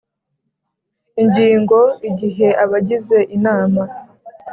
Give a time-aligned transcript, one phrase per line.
[1.21, 3.81] Ingingo Igihe abagize Inama